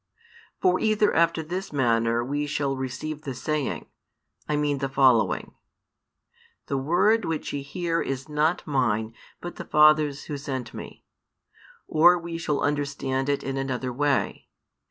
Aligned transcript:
For 0.59 0.79
either 0.79 1.13
after 1.13 1.43
this 1.43 1.71
manner 1.71 2.23
we 2.25 2.47
shall 2.47 2.75
receive 2.75 3.21
the 3.21 3.35
saying, 3.35 3.85
I 4.49 4.55
mean 4.55 4.79
the 4.79 4.89
following 4.89 5.53
The 6.65 6.77
word 6.79 7.23
which 7.23 7.53
ye 7.53 7.61
hear 7.61 8.01
is 8.01 8.27
not 8.27 8.65
Mine, 8.65 9.13
but 9.41 9.57
the 9.57 9.63
Father 9.65 10.07
s 10.07 10.23
Who 10.23 10.37
sent 10.37 10.73
Me, 10.73 11.05
or 11.87 12.17
we 12.17 12.39
shall 12.39 12.61
understand 12.61 13.29
it 13.29 13.43
in 13.43 13.57
another 13.57 13.93
way. 13.93 14.47